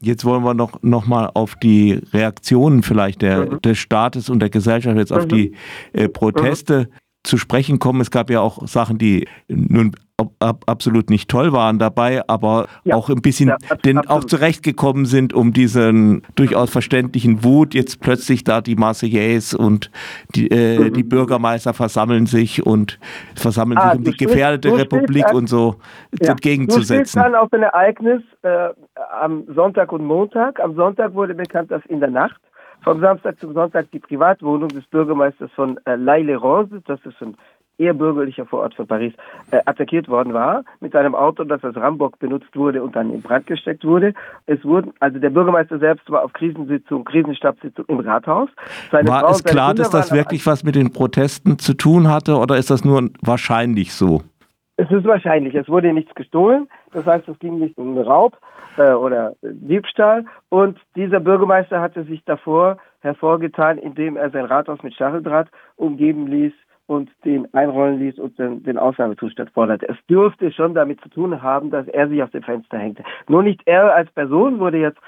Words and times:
Jetzt 0.00 0.24
wollen 0.24 0.44
wir 0.44 0.54
noch, 0.54 0.82
noch 0.82 1.06
mal 1.06 1.30
auf 1.32 1.56
die 1.56 2.00
Reaktionen 2.12 2.82
vielleicht 2.82 3.22
der, 3.22 3.50
mhm. 3.50 3.62
des 3.62 3.78
Staates 3.78 4.28
und 4.28 4.40
der 4.40 4.50
Gesellschaft 4.50 4.96
jetzt 4.96 5.12
auf 5.12 5.24
mhm. 5.24 5.28
die 5.28 5.54
äh, 5.92 6.08
Proteste 6.08 6.88
mhm. 6.90 6.96
zu 7.24 7.38
sprechen 7.38 7.78
kommen. 7.78 8.00
Es 8.00 8.10
gab 8.10 8.30
ja 8.30 8.40
auch 8.40 8.66
Sachen, 8.68 8.98
die 8.98 9.26
nun 9.48 9.92
ab, 10.18 10.64
absolut 10.66 11.10
nicht 11.10 11.30
toll 11.30 11.52
waren 11.52 11.78
dabei, 11.78 12.22
aber 12.26 12.66
ja, 12.84 12.94
auch 12.94 13.10
ein 13.10 13.20
bisschen 13.20 13.48
ja, 13.48 13.76
den 13.84 13.98
auch 13.98 14.24
zurechtgekommen 14.24 15.04
sind, 15.04 15.34
um 15.34 15.52
diesen 15.52 16.22
durchaus 16.36 16.70
verständlichen 16.70 17.44
Wut. 17.44 17.74
Jetzt 17.74 18.00
plötzlich 18.00 18.42
da 18.42 18.60
die 18.60 18.76
Marseillaise 18.76 19.56
und 19.58 19.90
die, 20.34 20.48
äh, 20.48 20.78
mhm. 20.78 20.92
die 20.94 21.02
Bürgermeister 21.02 21.74
versammeln 21.74 22.26
sich 22.26 22.64
und 22.64 22.98
versammeln 23.34 23.78
ah, 23.78 23.90
sich, 23.90 23.98
um 23.98 24.04
die 24.04 24.16
gefährdete 24.16 24.76
Republik 24.76 25.26
an, 25.26 25.36
und 25.36 25.48
so 25.48 25.76
ja, 26.18 26.30
entgegenzusetzen. 26.30 27.20
Du 27.20 27.28
dann 27.28 27.34
auf 27.34 27.52
ein 27.52 27.62
Ereignis 27.62 28.22
äh, 28.42 28.68
am 29.20 29.44
Sonntag 29.54 29.92
und 29.92 30.04
Montag. 30.04 30.60
Am 30.60 30.74
Sonntag 30.76 31.14
wurde 31.14 31.34
bekannt, 31.34 31.70
dass 31.70 31.84
in 31.86 32.00
der 32.00 32.10
Nacht 32.10 32.40
vom 32.82 33.00
Samstag 33.00 33.38
zum 33.40 33.52
Sonntag 33.52 33.90
die 33.90 33.98
Privatwohnung 33.98 34.68
des 34.68 34.86
Bürgermeisters 34.86 35.50
von 35.56 35.78
äh, 35.86 35.96
Laile 35.96 36.36
Rose, 36.36 36.82
das 36.86 37.00
ist 37.04 37.20
ein 37.20 37.36
eher 37.78 37.94
bürgerlicher 37.94 38.46
Vorort 38.46 38.74
von 38.74 38.86
Paris, 38.86 39.12
äh, 39.50 39.60
attackiert 39.66 40.08
worden 40.08 40.32
war 40.32 40.64
mit 40.80 40.92
seinem 40.92 41.14
Auto, 41.14 41.44
das 41.44 41.62
als 41.64 41.76
Rambock 41.76 42.18
benutzt 42.18 42.54
wurde 42.56 42.82
und 42.82 42.96
dann 42.96 43.12
in 43.12 43.22
Brand 43.22 43.46
gesteckt 43.46 43.84
wurde. 43.84 44.14
Es 44.46 44.64
wurden, 44.64 44.92
also 45.00 45.18
der 45.18 45.30
Bürgermeister 45.30 45.78
selbst 45.78 46.10
war 46.10 46.24
auf 46.24 46.32
Krisensitzung, 46.32 47.04
Krisenstabssitzung 47.04 47.84
im 47.88 48.00
Rathaus. 48.00 48.48
Seine 48.90 49.08
war 49.08 49.20
Frau 49.20 49.30
es 49.30 49.44
klar, 49.44 49.74
dass 49.74 49.90
das 49.90 50.12
wirklich 50.12 50.46
was 50.46 50.64
mit 50.64 50.74
den 50.74 50.92
Protesten 50.92 51.58
zu 51.58 51.74
tun 51.74 52.08
hatte 52.08 52.36
oder 52.36 52.56
ist 52.56 52.70
das 52.70 52.84
nur 52.84 53.10
wahrscheinlich 53.22 53.92
so? 53.92 54.22
Es 54.78 54.90
ist 54.90 55.04
wahrscheinlich. 55.04 55.54
Es 55.54 55.68
wurde 55.68 55.92
nichts 55.92 56.14
gestohlen. 56.14 56.68
Das 56.92 57.06
heißt, 57.06 57.26
es 57.28 57.38
ging 57.38 57.58
nicht 57.58 57.78
um 57.78 57.96
Raub 57.96 58.36
äh, 58.76 58.92
oder 58.92 59.34
Diebstahl. 59.42 60.26
Und 60.50 60.78
dieser 60.94 61.20
Bürgermeister 61.20 61.80
hatte 61.80 62.04
sich 62.04 62.22
davor 62.24 62.76
hervorgetan, 63.00 63.78
indem 63.78 64.16
er 64.16 64.30
sein 64.30 64.44
Rathaus 64.44 64.82
mit 64.82 64.94
Stacheldraht 64.94 65.48
umgeben 65.76 66.26
ließ 66.26 66.52
und 66.86 67.10
den 67.24 67.52
einrollen 67.54 67.98
ließ 67.98 68.18
und 68.18 68.38
den, 68.38 68.62
den 68.62 68.78
Ausnahmezustand 68.78 69.50
forderte. 69.50 69.88
Es 69.88 69.96
dürfte 70.08 70.52
schon 70.52 70.74
damit 70.74 71.00
zu 71.00 71.08
tun 71.08 71.42
haben, 71.42 71.70
dass 71.70 71.88
er 71.88 72.08
sich 72.08 72.22
auf 72.22 72.30
dem 72.30 72.42
Fenster 72.42 72.78
hängte. 72.78 73.02
Nur 73.28 73.42
nicht 73.42 73.62
er 73.66 73.94
als 73.94 74.10
Person 74.12 74.58
wurde 74.58 74.78
jetzt 74.78 74.98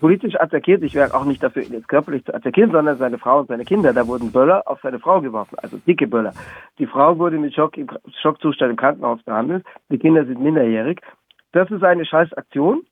politisch 0.00 0.38
attackiert. 0.38 0.82
Ich 0.82 0.94
wäre 0.94 1.14
auch 1.14 1.24
nicht 1.24 1.42
dafür, 1.42 1.62
ihn 1.62 1.72
jetzt 1.72 1.88
körperlich 1.88 2.24
zu 2.24 2.34
attackieren, 2.34 2.72
sondern 2.72 2.98
seine 2.98 3.18
Frau 3.18 3.40
und 3.40 3.48
seine 3.48 3.64
Kinder. 3.64 3.92
Da 3.92 4.06
wurden 4.06 4.32
Böller 4.32 4.62
auf 4.66 4.80
seine 4.82 4.98
Frau 4.98 5.20
geworfen, 5.20 5.56
also 5.62 5.78
dicke 5.78 6.06
Böller. 6.06 6.34
Die 6.78 6.86
Frau 6.86 7.18
wurde 7.18 7.38
mit 7.38 7.54
Schock 7.54 7.78
im 7.78 7.88
Schockzustand 8.20 8.70
im 8.70 8.76
Krankenhaus 8.76 9.22
behandelt. 9.22 9.64
Die 9.90 9.98
Kinder 9.98 10.26
sind 10.26 10.40
minderjährig. 10.40 11.00
Das 11.52 11.70
ist 11.70 11.82
eine 11.82 12.04
scheiß 12.04 12.34
Aktion 12.34 12.82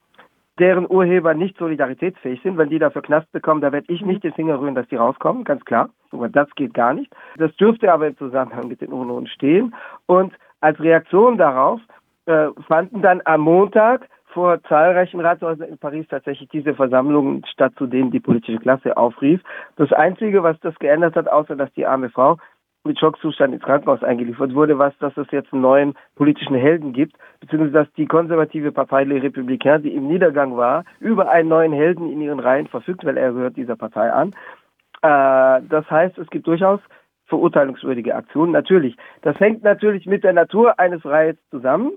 deren 0.63 0.89
Urheber 0.89 1.35
nicht 1.35 1.59
solidaritätsfähig 1.59 2.41
sind, 2.43 2.57
wenn 2.57 2.69
die 2.69 2.79
dafür 2.79 3.03
Knast 3.03 3.31
bekommen, 3.33 3.61
da 3.61 3.73
werde 3.73 3.93
ich 3.93 4.01
nicht 4.03 4.23
den 4.23 4.33
Finger 4.33 4.61
rühren, 4.61 4.77
dass 4.77 4.87
die 4.87 4.95
rauskommen, 4.95 5.43
ganz 5.43 5.65
klar. 5.65 5.91
Das 6.13 6.49
geht 6.55 6.73
gar 6.73 6.95
nicht. 6.95 7.13
Das 7.37 7.55
dürfte 7.57 7.93
aber 7.93 8.07
im 8.07 8.17
Zusammenhang 8.17 8.69
mit 8.69 8.81
den 8.81 8.93
UNO 8.93 9.27
stehen. 9.27 9.75
Und 10.07 10.33
als 10.61 10.79
Reaktion 10.79 11.37
darauf 11.37 11.81
äh, 12.27 12.47
fanden 12.69 13.03
dann 13.03 13.21
am 13.25 13.41
Montag 13.41 14.09
vor 14.27 14.63
zahlreichen 14.63 15.21
Rathäusern 15.21 15.69
in 15.69 15.79
Paris 15.79 16.07
tatsächlich 16.09 16.49
diese 16.51 16.75
Versammlungen 16.75 17.45
statt, 17.53 17.73
zu 17.77 17.87
denen 17.87 18.13
die 18.13 18.21
politische 18.21 18.59
Klasse 18.59 18.97
aufrief. 18.97 19.41
Das 19.77 19.93
Einzige, 19.93 20.45
was 20.45 20.59
das 20.61 20.79
geändert 20.79 21.17
hat, 21.17 21.29
außer 21.29 21.57
dass 21.57 21.73
die 21.73 21.87
arme 21.87 22.09
Frau 22.09 22.39
mit 22.85 22.99
Schockzustand 22.99 23.55
ins 23.55 23.63
Krankenhaus 23.63 24.03
eingeliefert 24.03 24.55
wurde, 24.55 24.79
was, 24.79 24.97
dass 24.99 25.17
es 25.17 25.31
jetzt 25.31 25.53
einen 25.53 25.63
neuen 25.63 25.95
politischen 26.17 26.57
Helden 26.57 26.93
gibt, 26.93 27.17
beziehungsweise 27.41 27.73
dass 27.73 27.93
die 27.95 28.07
konservative 28.07 28.73
Partei 28.73 29.05
Les 29.05 29.23
Républicains, 29.23 29.83
die 29.83 29.95
im 29.95 30.09
Niedergang 30.09 30.57
war, 30.57 30.85
über 31.01 31.31
einen 31.31 31.49
neuen 31.49 31.73
Helden 31.73 32.11
in 32.11 32.21
ihren 32.21 32.41
Reihen 32.41 32.67
verfügt, 32.67 33.05
weil 33.05 33.17
er 33.17 33.33
gehört 33.33 33.57
dieser 33.57 33.77
Partei 33.77 34.11
an. 34.11 34.35
Äh, 35.03 35.63
das 35.69 35.89
heißt, 35.91 36.19
es 36.19 36.29
gibt 36.31 36.47
durchaus 36.47 36.81
verurteilungswürdige 37.27 38.15
Aktionen. 38.15 38.53
Natürlich. 38.53 38.97
Das 39.23 39.39
hängt 39.41 39.63
natürlich 39.63 40.07
mit 40.07 40.25
der 40.25 40.33
Natur 40.33 40.79
eines 40.79 41.05
Riots 41.05 41.41
zusammen. 41.51 41.93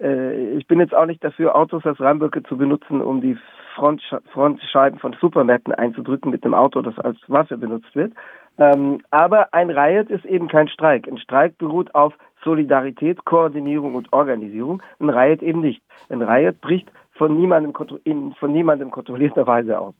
Äh, 0.00 0.56
ich 0.56 0.66
bin 0.66 0.80
jetzt 0.80 0.94
auch 0.94 1.06
nicht 1.06 1.22
dafür, 1.22 1.54
Autos 1.54 1.84
als 1.84 2.00
Reimböcke 2.00 2.42
zu 2.44 2.56
benutzen, 2.56 3.00
um 3.00 3.20
die 3.20 3.36
Frontscheiben 3.74 4.98
von 4.98 5.16
Supermärkten 5.20 5.74
einzudrücken 5.74 6.30
mit 6.30 6.44
einem 6.44 6.54
Auto, 6.54 6.82
das 6.82 6.98
als 6.98 7.18
Waffe 7.28 7.56
benutzt 7.56 7.94
wird. 7.94 8.12
Ähm, 8.60 9.00
aber 9.10 9.52
ein 9.54 9.70
Riot 9.70 10.10
ist 10.10 10.26
eben 10.26 10.46
kein 10.46 10.68
Streik. 10.68 11.08
Ein 11.08 11.18
Streik 11.18 11.56
beruht 11.56 11.94
auf 11.94 12.12
Solidarität, 12.44 13.24
Koordinierung 13.24 13.94
und 13.94 14.12
Organisierung. 14.12 14.82
Ein 15.00 15.08
Riot 15.08 15.42
eben 15.42 15.62
nicht. 15.62 15.82
Ein 16.10 16.20
Riot 16.20 16.60
bricht 16.60 16.92
von 17.12 17.36
niemandem, 17.36 17.72
in, 18.04 18.34
von 18.34 18.52
niemandem 18.52 18.90
kontrollierterweise 18.90 19.78
aus. 19.78 19.94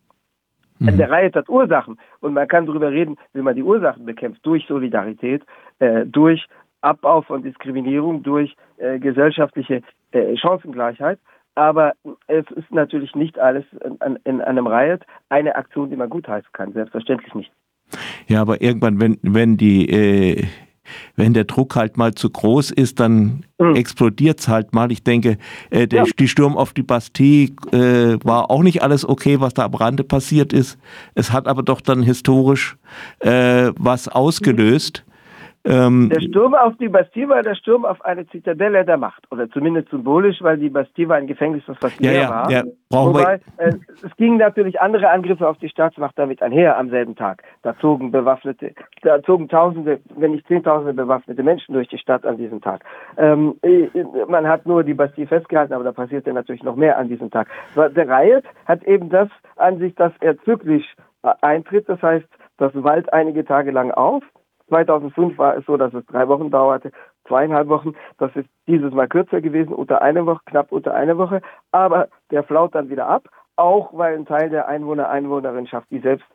Mhm. 0.79 0.99
Der 0.99 1.11
Riot 1.11 1.37
hat 1.37 1.49
Ursachen 1.49 1.99
und 2.21 2.35
man 2.35 2.49
kann 2.49 2.67
darüber 2.67 2.91
reden, 2.91 3.17
wie 3.33 3.41
man 3.41 3.57
die 3.57 3.63
Ursachen 3.63 4.05
bekämpft, 4.05 4.45
durch 4.45 4.67
Solidarität, 4.67 5.43
äh, 5.79 6.05
durch 6.05 6.47
Abbau 6.83 7.23
von 7.23 7.43
Diskriminierung, 7.43 8.23
durch 8.23 8.55
äh, 8.77 8.99
gesellschaftliche 8.99 9.83
äh, 10.13 10.37
Chancengleichheit. 10.37 11.19
Aber 11.55 11.93
es 12.27 12.45
ist 12.53 12.71
natürlich 12.71 13.15
nicht 13.15 13.39
alles 13.39 13.65
in, 13.85 14.19
in 14.25 14.41
einem 14.41 14.67
Riot 14.67 15.03
eine 15.31 15.57
Aktion, 15.57 15.91
die 15.91 15.97
man 15.97 16.09
gutheißen 16.09 16.51
kann. 16.53 16.73
Selbstverständlich 16.73 17.35
nicht. 17.35 17.53
Ja, 18.31 18.43
aber 18.43 18.63
irgendwann, 18.63 19.01
wenn, 19.01 19.19
wenn 19.23 19.57
die, 19.57 19.91
äh, 19.91 20.47
wenn 21.17 21.35
der 21.35 21.45
Druck 21.45 21.75
halt 21.75 21.97
mal 21.97 22.15
zu 22.15 22.31
groß 22.31 22.71
ist, 22.71 23.01
dann 23.01 23.45
mhm. 23.59 23.75
explodiert 23.75 24.39
es 24.39 24.47
halt 24.47 24.73
mal. 24.73 24.93
Ich 24.93 25.03
denke, 25.03 25.37
äh, 25.71 25.89
der, 25.89 26.05
ja. 26.05 26.13
die 26.17 26.29
Sturm 26.29 26.57
auf 26.57 26.73
die 26.73 26.85
Bastille 26.85 27.51
äh, 27.73 28.19
war 28.23 28.49
auch 28.49 28.63
nicht 28.63 28.85
alles 28.85 29.09
okay, 29.09 29.41
was 29.41 29.55
da 29.55 29.65
am 29.65 29.75
Rande 29.75 30.05
passiert 30.05 30.53
ist. 30.53 30.79
Es 31.17 31.33
hat 31.33 31.49
aber 31.49 31.65
doch 31.65 31.81
dann 31.81 32.05
historisch 32.05 32.77
äh, 33.19 33.73
was 33.77 34.07
ausgelöst. 34.07 35.05
Ähm, 35.65 36.09
der 36.09 36.21
Sturm 36.21 36.55
auf 36.55 36.75
die 36.79 36.89
Bastille 36.89 37.29
war 37.29 37.43
der 37.43 37.55
Sturm 37.55 37.85
auf 37.85 38.03
eine 38.03 38.27
Zitadelle 38.29 38.85
der 38.85 38.97
Macht. 38.97 39.31
Oder 39.31 39.51
zumindest 39.51 39.91
symbolisch, 39.91 40.41
weil 40.41 40.57
die 40.57 40.71
Bastille 40.71 41.11
war 41.11 41.17
ein 41.17 41.27
Gefängnis, 41.27 41.63
das 41.67 41.77
fast 41.79 42.01
ja, 42.01 42.11
leer 42.11 42.23
ja, 42.23 42.31
war. 42.31 42.51
Ja, 42.51 42.63
Wobei, 42.91 43.41
äh, 43.59 43.73
es 44.03 44.17
gingen 44.17 44.39
natürlich 44.39 44.81
andere 44.81 45.11
Angriffe 45.11 45.47
auf 45.47 45.59
die 45.59 45.69
Staatsmacht 45.69 46.19
damit 46.19 46.41
einher 46.41 46.79
am 46.79 46.89
selben 46.89 47.15
Tag. 47.15 47.43
Da 47.63 47.77
zogen 47.79 48.11
bewaffnete, 48.11 48.73
da 49.03 49.23
zogen 49.23 49.49
Tausende, 49.49 50.01
wenn 50.17 50.33
nicht 50.33 50.47
Zehntausende 50.47 50.95
bewaffnete 50.95 51.43
Menschen 51.43 51.75
durch 51.75 51.89
die 51.89 51.99
Stadt 51.99 52.25
an 52.25 52.39
diesem 52.39 52.63
Tag. 52.63 52.83
Ähm, 53.19 53.57
äh, 53.63 53.89
man 54.29 54.49
hat 54.49 54.65
nur 54.65 54.83
die 54.83 54.95
Bastille 54.95 55.27
festgehalten, 55.27 55.75
aber 55.75 55.85
da 55.85 55.93
passierte 55.93 56.33
natürlich 56.33 56.63
noch 56.63 56.77
mehr 56.77 56.97
an 56.97 57.09
diesem 57.09 57.31
Tag. 57.31 57.49
Der 57.77 58.09
Riot 58.09 58.45
hat 58.65 58.83
eben 58.85 59.11
das 59.11 59.29
an 59.57 59.79
sich, 59.79 59.95
dass 59.95 60.13
er 60.21 60.39
zyklisch 60.43 60.97
äh, 61.23 61.33
eintritt. 61.43 61.87
Das 61.87 62.01
heißt, 62.01 62.27
das 62.57 62.73
Wald 62.75 63.13
einige 63.13 63.45
Tage 63.45 63.73
lang 63.73 63.91
auf 63.91 64.23
2005 64.71 65.37
war 65.37 65.57
es 65.57 65.67
so, 65.67 65.77
dass 65.77 65.93
es 65.93 66.07
drei 66.07 66.27
Wochen 66.29 66.51
dauerte, 66.51 66.91
zweieinhalb 67.29 67.69
Wochen. 67.69 67.95
Das 68.19 68.35
ist 68.35 68.49
dieses 68.67 68.93
Mal 68.93 69.09
kürzer 69.09 69.43
gewesen, 69.43 69.75
unter 69.75 70.01
einer 70.01 70.25
Woche, 70.25 70.41
knapp 70.47 70.73
unter 70.73 70.95
einer 70.95 71.19
Woche. 71.19 71.43
Aber 71.71 72.09
der 72.31 72.43
flaut 72.45 72.75
dann 72.75 72.89
wieder 72.89 73.07
ab, 73.07 73.29
auch 73.57 73.93
weil 73.93 74.17
ein 74.17 74.27
Teil 74.27 74.49
der 74.49 74.69
Einwohner, 74.69 75.11
Einwohnerinschaft, 75.11 75.91
die 75.91 76.01
selbst 76.01 76.27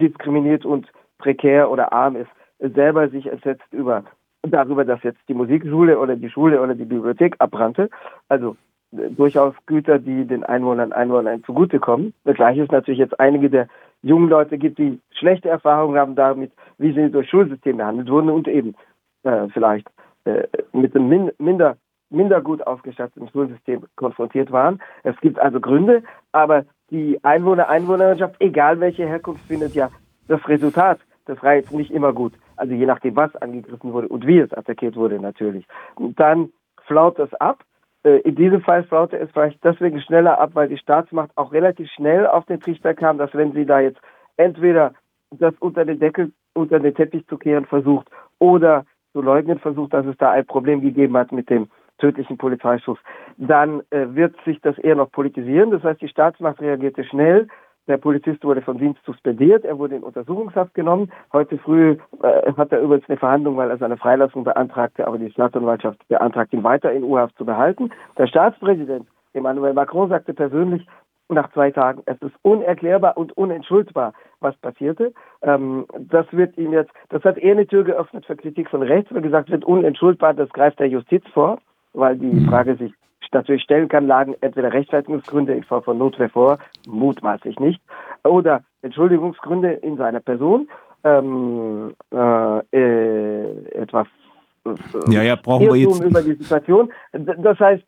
diskriminiert 0.00 0.64
und 0.64 0.90
prekär 1.18 1.70
oder 1.70 1.92
arm 1.92 2.16
ist, 2.16 2.30
selber 2.58 3.08
sich 3.08 3.26
entsetzt 3.26 3.72
über 3.72 4.04
darüber, 4.42 4.84
dass 4.84 5.02
jetzt 5.02 5.20
die 5.28 5.34
Musikschule 5.34 5.98
oder 5.98 6.16
die 6.16 6.30
Schule 6.30 6.60
oder 6.60 6.74
die 6.74 6.84
Bibliothek 6.84 7.36
abbrannte. 7.38 7.90
Also 8.28 8.56
äh, 8.92 9.10
durchaus 9.10 9.54
Güter, 9.66 9.98
die 9.98 10.26
den 10.26 10.44
Einwohnern 10.44 10.92
Einwohnern 10.92 11.44
zugutekommen. 11.44 12.12
Gleich 12.24 12.58
ist 12.58 12.72
natürlich 12.72 12.98
jetzt 12.98 13.18
einige 13.20 13.50
der 13.50 13.68
jungen 14.02 14.28
Leute 14.28 14.58
gibt, 14.58 14.78
die 14.78 15.00
schlechte 15.12 15.48
Erfahrungen 15.48 15.98
haben 15.98 16.14
damit, 16.14 16.52
wie 16.78 16.92
sie 16.92 17.10
durch 17.10 17.30
Schulsystem 17.30 17.76
behandelt 17.76 18.10
wurden 18.10 18.30
und 18.30 18.48
eben 18.48 18.74
äh, 19.22 19.48
vielleicht 19.52 19.88
äh, 20.24 20.46
mit 20.72 20.94
einem 20.94 21.08
min 21.08 21.30
minder, 21.38 21.76
minder 22.10 22.40
gut 22.40 22.66
ausgestatteten 22.66 23.28
Schulsystem 23.28 23.84
konfrontiert 23.96 24.50
waren. 24.50 24.80
Es 25.02 25.16
gibt 25.20 25.38
also 25.38 25.60
Gründe, 25.60 26.02
aber 26.32 26.64
die 26.90 27.18
Einwohner, 27.24 27.68
Einwohnerschaft, 27.68 28.36
egal 28.40 28.80
welche 28.80 29.06
Herkunft, 29.06 29.44
findet 29.46 29.74
ja 29.74 29.90
das 30.28 30.46
Resultat 30.48 31.00
des 31.26 31.42
Reichs 31.42 31.70
nicht 31.70 31.90
immer 31.90 32.12
gut. 32.12 32.32
Also 32.56 32.74
je 32.74 32.86
nachdem, 32.86 33.16
was 33.16 33.34
angegriffen 33.36 33.92
wurde 33.92 34.08
und 34.08 34.26
wie 34.26 34.38
es 34.38 34.52
attackiert 34.52 34.96
wurde 34.96 35.18
natürlich. 35.18 35.66
Und 35.94 36.18
dann 36.20 36.50
flaut 36.84 37.18
das 37.18 37.32
ab 37.34 37.64
in 38.04 38.34
diesem 38.34 38.62
Fall 38.62 38.84
flaute 38.84 39.18
es 39.18 39.30
vielleicht 39.30 39.62
deswegen 39.62 40.00
schneller 40.00 40.40
ab, 40.40 40.50
weil 40.54 40.68
die 40.68 40.78
Staatsmacht 40.78 41.30
auch 41.36 41.52
relativ 41.52 41.88
schnell 41.90 42.26
auf 42.26 42.44
den 42.46 42.60
Trichter 42.60 42.94
kam, 42.94 43.18
dass 43.18 43.32
wenn 43.34 43.52
sie 43.52 43.64
da 43.64 43.80
jetzt 43.80 44.00
entweder 44.36 44.92
das 45.30 45.54
unter 45.60 45.84
den 45.84 45.98
Deckel, 45.98 46.32
unter 46.54 46.80
den 46.80 46.94
Teppich 46.94 47.26
zu 47.28 47.38
kehren 47.38 47.64
versucht 47.64 48.08
oder 48.38 48.84
zu 49.12 49.22
leugnen 49.22 49.58
versucht, 49.58 49.94
dass 49.94 50.06
es 50.06 50.16
da 50.18 50.30
ein 50.30 50.46
Problem 50.46 50.80
gegeben 50.80 51.16
hat 51.16 51.32
mit 51.32 51.48
dem 51.50 51.68
tödlichen 51.98 52.38
Polizeischuss, 52.38 52.98
dann 53.36 53.82
äh, 53.90 54.06
wird 54.14 54.34
sich 54.44 54.60
das 54.60 54.76
eher 54.78 54.96
noch 54.96 55.12
politisieren. 55.12 55.70
Das 55.70 55.82
heißt, 55.82 56.00
die 56.00 56.08
Staatsmacht 56.08 56.60
reagierte 56.60 57.04
schnell, 57.04 57.48
der 57.88 57.96
Polizist 57.96 58.44
wurde 58.44 58.62
vom 58.62 58.78
Dienst 58.78 59.00
suspendiert, 59.04 59.64
er 59.64 59.78
wurde 59.78 59.96
in 59.96 60.02
Untersuchungshaft 60.02 60.74
genommen. 60.74 61.10
Heute 61.32 61.58
früh 61.58 61.96
äh, 62.22 62.52
hat 62.56 62.72
er 62.72 62.80
übrigens 62.80 63.08
eine 63.08 63.18
Verhandlung, 63.18 63.56
weil 63.56 63.70
er 63.70 63.78
seine 63.78 63.96
Freilassung 63.96 64.44
beantragte, 64.44 65.06
aber 65.06 65.18
die 65.18 65.30
Staatsanwaltschaft 65.30 66.06
beantragt, 66.08 66.52
ihn 66.52 66.64
weiter 66.64 66.92
in 66.92 67.04
U-Haft 67.04 67.36
zu 67.36 67.44
behalten. 67.44 67.90
Der 68.18 68.26
Staatspräsident 68.26 69.06
Emmanuel 69.34 69.72
Macron 69.72 70.08
sagte 70.08 70.34
persönlich, 70.34 70.86
nach 71.28 71.50
zwei 71.52 71.70
Tagen. 71.70 72.02
Es 72.06 72.20
ist 72.20 72.34
unerklärbar 72.42 73.16
und 73.16 73.36
unentschuldbar, 73.36 74.12
was 74.40 74.56
passierte. 74.56 75.12
Ähm, 75.42 75.86
das 75.98 76.26
wird 76.32 76.56
ihm 76.58 76.72
jetzt, 76.72 76.90
das 77.08 77.24
hat 77.24 77.38
eher 77.38 77.52
eine 77.52 77.66
Tür 77.66 77.84
geöffnet 77.84 78.26
für 78.26 78.36
Kritik 78.36 78.68
von 78.68 78.82
rechts, 78.82 79.12
weil 79.12 79.22
gesagt 79.22 79.50
wird, 79.50 79.64
unentschuldbar, 79.64 80.34
das 80.34 80.50
greift 80.50 80.78
der 80.78 80.88
Justiz 80.88 81.24
vor, 81.32 81.58
weil 81.94 82.16
die 82.16 82.26
mhm. 82.26 82.48
Frage 82.48 82.76
sich 82.76 82.92
natürlich 83.32 83.62
stellen 83.62 83.88
kann, 83.88 84.06
lagen 84.06 84.34
entweder 84.40 84.72
Rechtfertigungsgründe 84.72 85.54
in 85.54 85.64
Form 85.64 85.82
von 85.82 85.98
Notwehr 85.98 86.30
vor, 86.30 86.58
mutmaßlich 86.86 87.58
nicht, 87.58 87.80
oder 88.24 88.62
Entschuldigungsgründe 88.82 89.72
in 89.72 89.96
seiner 89.96 90.20
Person, 90.20 90.68
ähm, 91.04 91.94
äh, 92.12 92.58
äh, 92.72 93.68
etwas 93.72 94.06
ja, 95.08 95.22
ja, 95.22 95.34
brauchen 95.34 95.66
wir 95.66 95.76
jetzt. 95.76 96.04
über 96.04 96.22
die 96.22 96.34
Situation. 96.34 96.92
Das 97.12 97.58
heißt, 97.58 97.82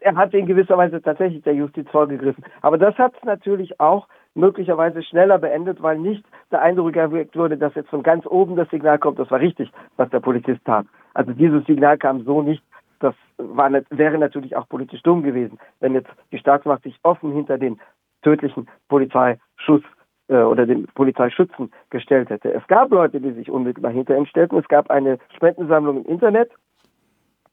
er 0.00 0.16
hat 0.16 0.34
in 0.34 0.46
gewisser 0.46 0.76
Weise 0.76 1.00
tatsächlich 1.00 1.42
der 1.44 1.54
Justiz 1.54 1.88
vorgegriffen. 1.90 2.42
Aber 2.62 2.78
das 2.78 2.96
hat 2.98 3.14
es 3.16 3.24
natürlich 3.24 3.78
auch 3.78 4.08
möglicherweise 4.34 5.02
schneller 5.02 5.38
beendet, 5.38 5.82
weil 5.82 5.98
nicht 5.98 6.24
der 6.50 6.62
Eindruck 6.62 6.96
erwirkt 6.96 7.36
wurde, 7.36 7.56
dass 7.56 7.74
jetzt 7.74 7.90
von 7.90 8.02
ganz 8.02 8.26
oben 8.26 8.56
das 8.56 8.68
Signal 8.70 8.98
kommt, 8.98 9.18
das 9.18 9.30
war 9.30 9.40
richtig, 9.40 9.70
was 9.96 10.10
der 10.10 10.20
Polizist 10.20 10.64
tat. 10.64 10.86
Also 11.14 11.32
dieses 11.32 11.64
Signal 11.64 11.96
kam 11.96 12.24
so 12.24 12.42
nicht. 12.42 12.62
Das 13.00 13.14
war, 13.38 13.70
wäre 13.90 14.18
natürlich 14.18 14.56
auch 14.56 14.68
politisch 14.68 15.02
dumm 15.02 15.22
gewesen, 15.22 15.58
wenn 15.80 15.94
jetzt 15.94 16.10
die 16.32 16.38
Staatsmacht 16.38 16.82
sich 16.82 16.98
offen 17.02 17.32
hinter 17.32 17.58
den 17.58 17.78
tödlichen 18.22 18.68
Polizeischuss 18.88 19.82
äh, 20.28 20.36
oder 20.36 20.66
den 20.66 20.86
Polizeischützen 20.94 21.72
gestellt 21.90 22.30
hätte. 22.30 22.52
Es 22.52 22.66
gab 22.66 22.90
Leute, 22.90 23.20
die 23.20 23.32
sich 23.32 23.50
unmittelbar 23.50 23.92
hinter 23.92 24.16
ihm 24.16 24.26
stellten. 24.26 24.58
Es 24.58 24.68
gab 24.68 24.90
eine 24.90 25.18
Spendensammlung 25.36 26.04
im 26.04 26.10
Internet 26.10 26.50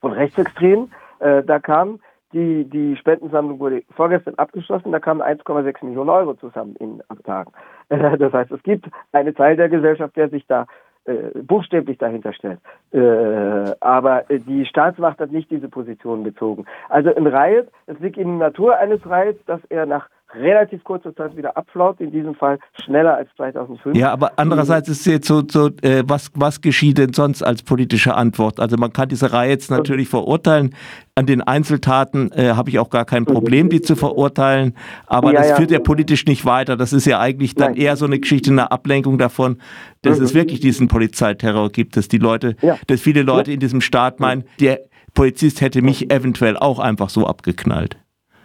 von 0.02 0.14
Rechtsextremen. 0.14 0.92
Äh, 1.20 1.44
da 1.44 1.60
kam 1.60 2.00
die, 2.34 2.66
die 2.66 2.98
Spendensammlung 2.98 3.60
wurde 3.60 3.84
vorgestern 3.96 4.36
abgeschlossen, 4.36 4.92
da 4.92 5.00
kamen 5.00 5.22
1,6 5.22 5.86
Millionen 5.86 6.10
Euro 6.10 6.34
zusammen 6.34 6.76
in 6.78 7.02
acht 7.08 7.24
Tagen. 7.24 7.52
Das 7.90 8.34
heißt, 8.34 8.52
es 8.52 8.64
gibt 8.64 8.88
einen 9.12 9.36
Teil 9.36 9.56
der 9.56 9.70
Gesellschaft, 9.70 10.16
der 10.16 10.30
sich 10.30 10.48
da 10.48 10.66
äh, 11.06 11.42
buchstäblich 11.42 11.98
dahinter 11.98 12.34
stellt. 12.34 12.60
Äh, 12.92 13.76
aber 13.80 14.24
die 14.30 14.66
Staatsmacht 14.66 15.20
hat 15.20 15.32
nicht 15.32 15.52
diese 15.52 15.68
Position 15.68 16.24
bezogen. 16.24 16.66
Also 16.90 17.14
ein 17.14 17.28
Riot, 17.28 17.68
es 17.88 18.00
liegt 18.00 18.18
in 18.18 18.40
der 18.40 18.50
Natur 18.50 18.78
eines 18.78 19.06
Riots, 19.06 19.44
dass 19.46 19.60
er 19.70 19.86
nach 19.86 20.08
relativ 20.36 20.84
kurzer 20.84 21.16
Zeit 21.16 21.36
wieder 21.36 21.56
abflaut, 21.58 22.00
in 22.00 22.12
diesem 22.12 22.36
Fall 22.36 22.60
schneller 22.84 23.16
als 23.16 23.30
2005. 23.36 23.96
Ja, 23.96 24.12
aber 24.12 24.34
andererseits 24.38 24.90
ist 24.90 25.06
jetzt 25.06 25.28
so, 25.28 25.44
so 25.48 25.68
äh, 25.82 26.04
was, 26.06 26.32
was 26.36 26.62
geschieht 26.62 26.98
denn 26.98 27.14
sonst 27.14 27.44
als 27.44 27.64
politische 27.64 28.16
Antwort? 28.16 28.60
Also 28.60 28.78
man 28.78 28.92
kann 28.94 29.10
diese 29.10 29.32
Reihe 29.32 29.52
jetzt 29.52 29.72
natürlich 29.72 30.10
verurteilen. 30.10 30.76
An 31.16 31.26
den 31.26 31.42
Einzeltaten 31.42 32.32
äh, 32.32 32.54
habe 32.54 32.70
ich 32.70 32.80
auch 32.80 32.90
gar 32.90 33.06
kein 33.06 33.26
Problem, 33.26 33.70
die 33.70 33.82
zu 33.82 33.96
verurteilen, 33.96 34.76
aber 35.06 35.32
ja, 35.32 35.40
das 35.40 35.50
ja. 35.50 35.56
führt 35.56 35.72
ja 35.72 35.80
politisch 35.80 36.26
nicht 36.26 36.46
weiter. 36.46 36.76
Das 36.76 36.92
ist 36.92 37.06
ja 37.06 37.20
eigentlich 37.20 37.54
dann 37.54 37.74
Nein. 37.74 37.82
eher 37.82 37.96
so 37.96 38.06
eine 38.06 38.20
Geschichte, 38.20 38.50
eine 38.50 38.72
Ablenkung 38.72 39.18
davon, 39.18 39.58
dass 40.02 40.20
mhm. 40.20 40.26
es 40.26 40.34
wirklich 40.34 40.60
diesen 40.60 40.88
Polizeiterror 40.88 41.70
gibt, 41.70 41.98
dass 41.98 42.08
die 42.08 42.18
Leute, 42.18 42.56
ja. 42.62 42.78
dass 42.88 43.02
viele 43.02 43.22
Leute 43.22 43.52
in 43.52 43.60
diesem 43.60 43.82
Staat 43.82 44.20
meinen, 44.20 44.44
der 44.60 44.80
Polizist 45.14 45.62
hätte 45.62 45.82
mich 45.82 46.12
eventuell 46.12 46.58
auch 46.58 46.80
einfach 46.80 47.10
so 47.10 47.28
abgeknallt. 47.28 47.98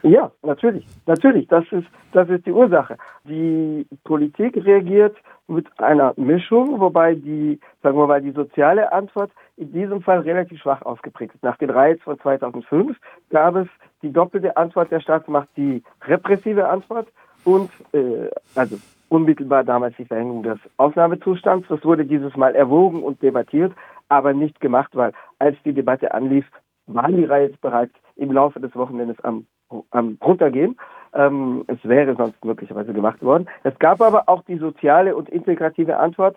Ja, 0.02 0.30
natürlich, 0.42 0.86
natürlich. 1.06 1.48
Das 1.48 1.64
ist, 1.72 1.86
das 2.12 2.28
ist 2.28 2.46
die 2.46 2.52
Ursache. 2.52 2.96
Die 3.24 3.86
Politik 4.04 4.56
reagiert 4.64 5.16
mit 5.48 5.66
einer 5.80 6.12
Mischung, 6.16 6.78
wobei 6.78 7.14
die, 7.14 7.58
sagen 7.82 7.98
wir 7.98 8.06
mal, 8.06 8.22
die 8.22 8.30
soziale 8.30 8.92
Antwort 8.92 9.32
in 9.56 9.72
diesem 9.72 10.02
Fall 10.02 10.20
relativ 10.20 10.60
schwach 10.60 10.82
ausgeprägt 10.82 11.34
ist. 11.34 11.42
Nach 11.42 11.56
den 11.56 11.70
Reiz 11.70 12.00
von 12.02 12.18
2005 12.20 12.96
gab 13.30 13.56
es 13.56 13.68
die 14.02 14.12
doppelte 14.12 14.56
Antwort 14.56 14.90
der 14.92 15.00
Staatsmacht, 15.00 15.48
die 15.56 15.82
repressive 16.02 16.68
Antwort 16.68 17.08
und, 17.44 17.70
äh, 17.92 18.30
also 18.54 18.76
unmittelbar 19.08 19.64
damals 19.64 19.96
die 19.96 20.04
Verhängung 20.04 20.42
des 20.42 20.58
Ausnahmezustands. 20.76 21.66
Das 21.68 21.84
wurde 21.84 22.04
dieses 22.04 22.36
Mal 22.36 22.54
erwogen 22.54 23.02
und 23.02 23.22
debattiert, 23.22 23.72
aber 24.08 24.32
nicht 24.32 24.60
gemacht, 24.60 24.90
weil 24.94 25.12
als 25.38 25.56
die 25.64 25.72
Debatte 25.72 26.14
anlief, 26.14 26.46
waren 26.86 27.16
die 27.16 27.24
Reihe 27.24 27.50
bereits 27.60 27.92
im 28.16 28.32
Laufe 28.32 28.60
des 28.60 28.74
Wochenendes 28.74 29.18
am 29.24 29.46
runtergehen. 29.70 30.78
Ähm, 31.14 31.64
es 31.66 31.78
wäre 31.84 32.14
sonst 32.16 32.44
möglicherweise 32.44 32.92
gemacht 32.92 33.22
worden. 33.22 33.48
Es 33.64 33.78
gab 33.78 34.00
aber 34.00 34.28
auch 34.28 34.42
die 34.44 34.58
soziale 34.58 35.16
und 35.16 35.28
integrative 35.28 35.96
Antwort, 35.96 36.36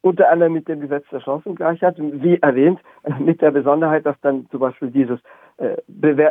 unter 0.00 0.30
anderem 0.30 0.52
mit 0.52 0.68
dem 0.68 0.80
Gesetz 0.80 1.04
der 1.10 1.20
Chancengleichheit, 1.20 1.96
wie 1.98 2.36
erwähnt, 2.36 2.80
mit 3.18 3.42
der 3.42 3.50
Besonderheit, 3.50 4.06
dass 4.06 4.20
dann 4.20 4.46
zum 4.50 4.60
Beispiel 4.60 4.90
dieses, 4.90 5.20
äh, 5.56 5.76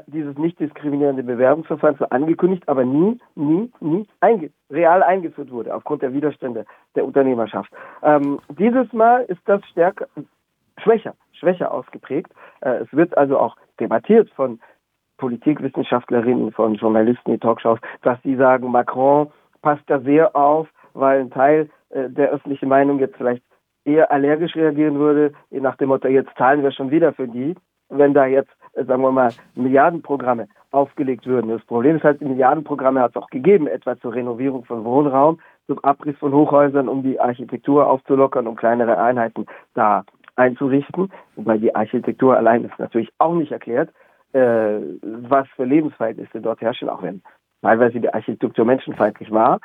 dieses 0.07 0.38
nicht 0.38 0.59
diskriminierende 0.59 1.24
Bewerbungsverfahren 1.24 1.97
so 1.97 2.06
angekündigt, 2.06 2.63
aber 2.68 2.85
nie, 2.85 3.19
nie, 3.35 3.71
nie 3.79 4.07
einge 4.21 4.51
real 4.69 5.03
eingeführt 5.03 5.51
wurde, 5.51 5.75
aufgrund 5.75 6.01
der 6.01 6.13
Widerstände 6.13 6.65
der 6.95 7.06
Unternehmerschaft. 7.06 7.71
Ähm, 8.03 8.39
dieses 8.57 8.91
Mal 8.94 9.24
ist 9.24 9.41
das 9.45 9.62
stärker, 9.65 10.07
schwächer, 10.81 11.15
schwächer 11.33 11.74
ausgeprägt. 11.74 12.31
Äh, 12.62 12.83
es 12.83 12.94
wird 12.94 13.18
also 13.18 13.38
auch 13.38 13.57
debattiert 13.79 14.29
von 14.31 14.59
Politikwissenschaftlerinnen, 15.18 16.52
von 16.52 16.75
Journalisten 16.75 17.31
in 17.31 17.40
Talkshows, 17.40 17.80
dass 18.04 18.22
sie 18.24 18.36
sagen, 18.36 18.72
Macron 18.72 19.28
passt 19.62 19.84
da 19.88 20.00
sehr 20.00 20.36
auf, 20.36 20.68
weil 20.94 21.19
ein 21.19 21.31
Teil 21.31 21.69
äh, 21.90 22.10
der 22.10 22.30
öffentlichen 22.30 22.69
Meinung 22.69 23.00
jetzt 23.00 23.18
vielleicht 23.18 23.44
eher 23.86 24.12
allergisch 24.12 24.56
reagieren 24.56 25.00
würde, 25.00 25.34
nach 25.50 25.78
dem 25.78 25.90
Motto, 25.90 26.08
jetzt 26.08 26.36
zahlen 26.38 26.62
wir 26.62 26.72
schon 26.72 26.92
wieder 26.92 27.14
für 27.14 27.28
die, 27.28 27.56
wenn 27.90 28.14
da 28.14 28.25
jetzt, 28.25 28.52
äh, 28.74 28.84
sagen 28.84 29.02
wir 29.02 29.12
mal, 29.12 29.31
Milliardenprogramme 29.56 30.48
aufgelegt 30.72 31.25
würden. 31.25 31.50
Das 31.50 31.63
Problem 31.66 31.96
ist 31.96 32.04
halt, 32.04 32.22
Milliardenprogramme 32.22 33.02
hat 33.02 33.12
es 33.12 33.22
auch 33.22 33.30
gegeben, 33.30 33.68
etwa 33.68 33.98
zur 34.00 34.13
Renovierung 34.13 34.66
von 34.66 34.84
Wohnraum, 34.84 35.40
zum 35.68 35.80
Abriss 35.84 36.18
von 36.18 36.34
Hochhäusern, 36.34 36.88
um 36.88 37.04
die 37.04 37.20
Architektur 37.20 37.88
aufzulockern, 37.88 38.48
um 38.48 38.56
kleinere 38.56 38.98
Einheiten 38.98 39.46
da 39.74 40.04
einzurichten. 40.36 41.12
Wobei 41.36 41.58
die 41.58 41.74
Architektur 41.74 42.38
allein 42.38 42.66
ist 42.66 42.78
natürlich 42.78 43.10
auch 43.18 43.34
nicht 43.34 43.52
erklärt 43.52 43.90
äh, 44.38 44.80
was 45.01 45.48
für 45.56 45.66
Lebensverhältnisse 45.66 46.42
dort 46.42 46.62
herrschen, 46.62 46.89
auch 46.89 47.01
wenn 47.01 47.22
teilweise 47.62 48.00
die 48.00 48.13
Architektur 48.13 48.66
menschenfeindlich 48.66 49.31
war. 49.31 49.60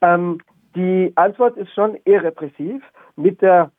Ähm, 0.00 0.38
die 0.74 1.12
Antwort 1.14 1.56
ist 1.56 1.72
schon 1.72 1.96
eher 2.04 2.22
repressiv 2.22 2.82
mit 3.16 3.40
der, 3.42 3.70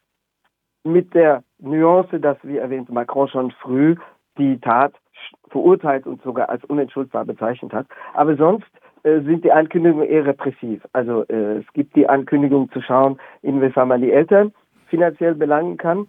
mit 0.84 1.14
der 1.14 1.44
Nuance, 1.60 2.20
dass, 2.20 2.38
wie 2.44 2.58
erwähnt, 2.58 2.90
Macron 2.90 3.28
schon 3.28 3.52
früh 3.52 3.96
die 4.38 4.60
Tat 4.60 4.94
verurteilt 5.50 6.08
und 6.08 6.22
sogar 6.24 6.50
als 6.50 6.64
unentschuldbar 6.66 7.26
bezeichnet 7.26 7.74
hat. 7.74 7.88
Aber 8.14 8.36
sonst 8.36 8.70
äh, 9.04 9.20
sind 9.22 9.44
die 9.44 9.52
Ankündigungen 9.52 10.08
eher 10.08 10.26
repressiv. 10.26 10.82
Also 10.94 11.26
äh, 11.28 11.58
es 11.58 11.74
gibt 11.74 11.96
die 11.96 12.08
Ankündigung 12.08 12.72
zu 12.72 12.82
schauen, 12.82 13.20
inwiefern 13.42 13.90
man 13.90 14.02
die 14.02 14.12
Eltern 14.12 14.54
finanziell 14.88 15.36
belangen 15.36 15.78
kann. 15.78 16.08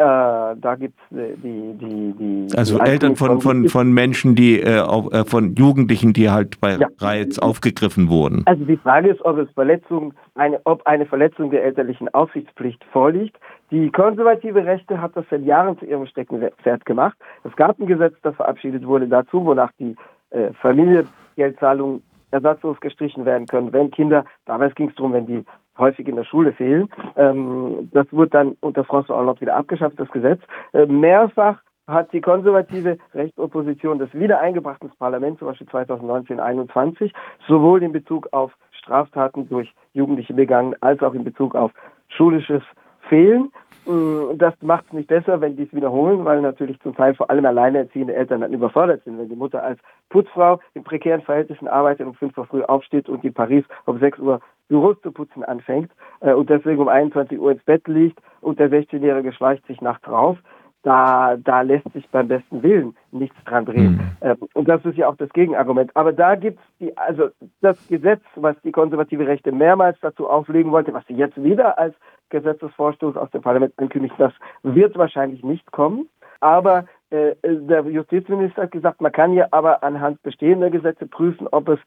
Äh, 0.00 0.56
da 0.56 0.76
gibt 0.76 0.98
es 1.10 1.18
die, 1.42 1.74
die, 1.74 2.14
die. 2.18 2.56
Also 2.56 2.78
die 2.78 2.88
Eltern 2.88 3.16
von, 3.16 3.42
von, 3.42 3.68
von 3.68 3.92
Menschen, 3.92 4.34
die, 4.34 4.58
äh, 4.58 4.80
auf, 4.80 5.12
äh, 5.12 5.26
von 5.26 5.54
Jugendlichen, 5.56 6.14
die 6.14 6.30
halt 6.30 6.58
bei 6.58 6.76
ja. 6.76 6.88
Riots 7.02 7.38
aufgegriffen 7.38 8.08
wurden. 8.08 8.42
Also 8.46 8.64
die 8.64 8.78
Frage 8.78 9.10
ist, 9.10 9.22
ob 9.26 9.36
es 9.36 9.50
Verletzung, 9.50 10.14
eine, 10.36 10.58
ob 10.64 10.86
eine 10.86 11.04
Verletzung 11.04 11.50
der 11.50 11.64
elterlichen 11.64 12.08
Aufsichtspflicht 12.14 12.82
vorliegt. 12.92 13.36
Die 13.70 13.90
konservative 13.90 14.64
Rechte 14.64 15.02
hat 15.02 15.14
das 15.16 15.26
seit 15.28 15.42
Jahren 15.44 15.78
zu 15.78 15.84
ihrem 15.84 16.06
Steckenpferd 16.06 16.86
gemacht. 16.86 17.18
Es 17.44 17.54
gab 17.56 17.78
ein 17.78 17.86
Gesetz, 17.86 18.14
das 18.22 18.34
verabschiedet 18.36 18.86
wurde 18.86 19.06
dazu, 19.06 19.44
wonach 19.44 19.72
die 19.78 19.96
äh, 20.30 20.54
Familiengeldzahlungen 20.62 22.02
ersatzlos 22.30 22.80
gestrichen 22.80 23.26
werden 23.26 23.46
können, 23.46 23.70
wenn 23.74 23.90
Kinder, 23.90 24.24
damals 24.46 24.74
ging 24.76 24.88
es 24.88 24.94
darum, 24.94 25.12
wenn 25.12 25.26
die 25.26 25.44
häufig 25.80 26.06
in 26.06 26.16
der 26.16 26.24
Schule 26.24 26.52
fehlen. 26.52 26.88
Ähm, 27.16 27.90
das 27.92 28.06
wurde 28.12 28.30
dann 28.30 28.56
unter 28.60 28.82
François 28.82 29.16
Hollande 29.16 29.40
wieder 29.40 29.56
abgeschafft, 29.56 29.98
das 29.98 30.10
Gesetz. 30.10 30.40
Äh, 30.72 30.86
mehrfach 30.86 31.60
hat 31.86 32.12
die 32.12 32.20
konservative 32.20 32.98
Rechtsopposition 33.14 33.98
das 33.98 34.12
wieder 34.14 34.40
eingebracht 34.40 34.82
ins 34.82 34.94
Parlament, 34.96 35.38
zum 35.38 35.48
Beispiel 35.48 35.66
2019-21, 35.68 37.12
sowohl 37.48 37.82
in 37.82 37.92
Bezug 37.92 38.28
auf 38.32 38.52
Straftaten 38.72 39.48
durch 39.48 39.72
Jugendliche 39.92 40.34
begangen, 40.34 40.74
als 40.80 41.02
auch 41.02 41.14
in 41.14 41.24
Bezug 41.24 41.54
auf 41.54 41.72
schulisches 42.08 42.62
Fehlen. 43.08 43.50
Mm, 43.86 44.36
das 44.36 44.54
macht 44.60 44.86
es 44.86 44.92
nicht 44.92 45.08
besser, 45.08 45.40
wenn 45.40 45.56
die 45.56 45.64
es 45.64 45.72
wiederholen, 45.72 46.24
weil 46.24 46.40
natürlich 46.40 46.78
zum 46.80 46.94
Teil 46.94 47.14
vor 47.14 47.30
allem 47.30 47.44
alleinerziehende 47.44 48.14
Eltern 48.14 48.42
dann 48.42 48.52
überfordert 48.52 49.02
sind. 49.04 49.18
Wenn 49.18 49.28
die 49.28 49.36
Mutter 49.36 49.62
als 49.62 49.80
Putzfrau 50.10 50.60
in 50.74 50.84
prekären 50.84 51.22
Verhältnissen 51.22 51.68
arbeitet, 51.68 52.06
um 52.06 52.14
fünf 52.14 52.36
Uhr 52.36 52.46
früh 52.46 52.62
aufsteht 52.62 53.08
und 53.08 53.24
in 53.24 53.34
Paris 53.34 53.64
um 53.86 53.98
sechs 53.98 54.18
Uhr 54.18 54.40
Büros 54.70 54.96
zu 55.02 55.12
putzen 55.12 55.44
anfängt 55.44 55.90
äh, 56.20 56.32
und 56.32 56.48
deswegen 56.48 56.80
um 56.80 56.88
21 56.88 57.38
Uhr 57.38 57.52
ins 57.52 57.64
Bett 57.64 57.86
liegt 57.88 58.18
und 58.40 58.58
der 58.58 58.70
16-Jährige 58.70 59.32
schleicht 59.32 59.66
sich 59.66 59.80
nachts 59.82 60.08
rauf, 60.08 60.38
da, 60.82 61.36
da 61.36 61.60
lässt 61.60 61.92
sich 61.92 62.08
beim 62.08 62.28
besten 62.28 62.62
Willen 62.62 62.96
nichts 63.10 63.36
dran 63.44 63.66
drehen. 63.66 63.92
Mhm. 63.92 64.10
Ähm, 64.22 64.36
und 64.54 64.68
das 64.68 64.82
ist 64.84 64.96
ja 64.96 65.08
auch 65.08 65.16
das 65.16 65.28
Gegenargument. 65.30 65.90
Aber 65.94 66.12
da 66.12 66.36
gibt's 66.36 66.62
die, 66.78 66.96
also 66.96 67.28
das 67.60 67.76
Gesetz, 67.88 68.22
was 68.36 68.56
die 68.62 68.72
konservative 68.72 69.26
Rechte 69.26 69.52
mehrmals 69.52 69.98
dazu 70.00 70.28
auflegen 70.28 70.72
wollte, 70.72 70.94
was 70.94 71.06
sie 71.06 71.14
jetzt 71.14 71.42
wieder 71.42 71.78
als 71.78 71.94
Gesetzesvorstoß 72.30 73.16
aus 73.16 73.30
dem 73.30 73.42
Parlament 73.42 73.74
ankündigt, 73.76 74.14
das 74.18 74.32
wird 74.62 74.96
wahrscheinlich 74.96 75.42
nicht 75.42 75.70
kommen. 75.72 76.08
Aber 76.40 76.86
äh, 77.10 77.34
der 77.42 77.82
Justizminister 77.82 78.62
hat 78.62 78.70
gesagt, 78.70 79.00
man 79.00 79.12
kann 79.12 79.34
ja 79.34 79.48
aber 79.50 79.82
anhand 79.82 80.22
bestehender 80.22 80.70
Gesetze 80.70 81.06
prüfen, 81.06 81.46
ob 81.50 81.68
es 81.68 81.78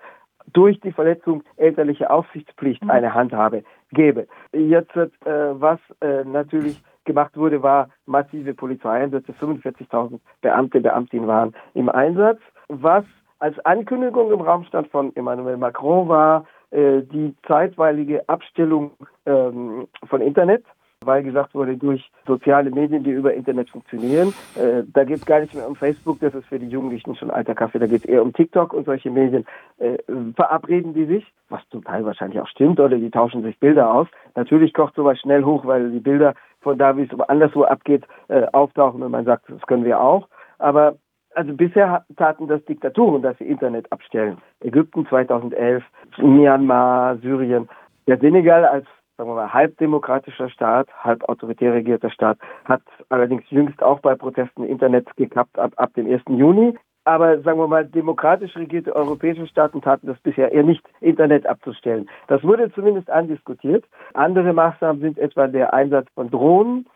durch 0.51 0.79
die 0.81 0.91
Verletzung 0.91 1.43
elterlicher 1.57 2.11
Aufsichtspflicht 2.11 2.83
mhm. 2.83 2.91
eine 2.91 3.13
Handhabe 3.13 3.63
gäbe. 3.91 4.27
Jetzt, 4.51 4.95
äh, 4.95 5.09
was 5.25 5.79
äh, 6.01 6.23
natürlich 6.23 6.81
gemacht 7.05 7.35
wurde, 7.37 7.61
war 7.61 7.89
massive 8.05 8.53
Polizeieinsätze. 8.53 9.33
45.000 9.33 10.19
Beamte, 10.41 10.81
Beamtinnen 10.81 11.27
waren 11.27 11.53
im 11.73 11.89
Einsatz. 11.89 12.39
Was 12.69 13.05
als 13.39 13.59
Ankündigung 13.65 14.31
im 14.31 14.41
Raum 14.41 14.63
stand 14.63 14.87
von 14.89 15.15
Emmanuel 15.15 15.57
Macron 15.57 16.07
war 16.07 16.45
äh, 16.71 17.01
die 17.01 17.35
zeitweilige 17.45 18.27
Abstellung 18.29 18.91
ähm, 19.25 19.87
von 20.07 20.21
Internet 20.21 20.63
weil 21.05 21.23
gesagt 21.23 21.53
wurde, 21.55 21.77
durch 21.77 22.09
soziale 22.25 22.71
Medien, 22.71 23.03
die 23.03 23.11
über 23.11 23.33
Internet 23.33 23.69
funktionieren. 23.69 24.33
Äh, 24.55 24.83
da 24.93 25.03
geht 25.03 25.17
es 25.17 25.25
gar 25.25 25.39
nicht 25.39 25.53
mehr 25.53 25.67
um 25.67 25.75
Facebook, 25.75 26.19
das 26.19 26.33
ist 26.33 26.47
für 26.47 26.59
die 26.59 26.67
Jugendlichen 26.67 27.15
schon 27.15 27.31
alter 27.31 27.55
Kaffee, 27.55 27.79
da 27.79 27.87
geht 27.87 28.03
es 28.03 28.05
eher 28.05 28.23
um 28.23 28.33
TikTok 28.33 28.73
und 28.73 28.85
solche 28.85 29.11
Medien. 29.11 29.45
Äh, 29.77 29.97
verabreden 30.35 30.93
die 30.93 31.05
sich, 31.05 31.33
was 31.49 31.61
zum 31.69 31.83
Teil 31.83 32.05
wahrscheinlich 32.05 32.39
auch 32.39 32.47
stimmt, 32.47 32.79
oder 32.79 32.97
die 32.97 33.11
tauschen 33.11 33.43
sich 33.43 33.59
Bilder 33.59 33.93
aus. 33.93 34.07
Natürlich 34.35 34.73
kocht 34.73 34.95
sowas 34.95 35.19
schnell 35.19 35.43
hoch, 35.43 35.65
weil 35.65 35.91
die 35.91 35.99
Bilder 35.99 36.33
von 36.61 36.77
da, 36.77 36.95
wie 36.97 37.03
es 37.03 37.19
anderswo 37.27 37.63
abgeht, 37.63 38.05
äh, 38.29 38.45
auftauchen 38.51 39.03
und 39.03 39.11
man 39.11 39.25
sagt, 39.25 39.45
das 39.49 39.61
können 39.63 39.85
wir 39.85 39.99
auch. 39.99 40.27
Aber 40.59 40.95
also 41.35 41.53
bisher 41.53 42.05
taten 42.17 42.47
das 42.47 42.63
Diktaturen, 42.65 43.21
dass 43.21 43.37
sie 43.37 43.45
Internet 43.45 43.91
abstellen. 43.91 44.37
Ägypten 44.61 45.05
2011, 45.07 45.83
Myanmar, 46.17 47.17
Syrien. 47.17 47.67
Der 48.07 48.17
Senegal 48.17 48.65
als 48.65 48.85
sagen 49.17 49.29
wir 49.29 49.35
mal, 49.35 49.53
halbdemokratischer 49.53 50.49
Staat, 50.49 50.87
halb 51.03 51.23
autoritär 51.29 51.73
regierter 51.73 52.09
Staat, 52.09 52.37
hat 52.65 52.81
allerdings 53.09 53.43
jüngst 53.49 53.81
auch 53.83 53.99
bei 53.99 54.15
Protesten 54.15 54.63
Internet 54.63 55.07
gekappt 55.15 55.57
ab, 55.59 55.73
ab 55.75 55.93
dem 55.93 56.11
1. 56.11 56.23
Juni. 56.29 56.77
Aber 57.05 57.41
sagen 57.41 57.59
wir 57.59 57.67
mal, 57.67 57.85
demokratisch 57.85 58.55
regierte 58.55 58.95
europäische 58.95 59.45
Staaten 59.47 59.81
taten 59.81 60.07
das 60.07 60.17
bisher 60.19 60.53
eher 60.53 60.63
nicht, 60.63 60.83
Internet 61.01 61.45
abzustellen. 61.45 62.09
Das 62.27 62.43
wurde 62.43 62.71
zumindest 62.71 63.09
andiskutiert. 63.09 63.83
Andere 64.13 64.53
Maßnahmen 64.53 65.01
sind 65.01 65.19
etwa 65.19 65.47
der 65.47 65.73
Einsatz 65.73 66.07
von 66.15 66.29
Drohnen. 66.29 66.87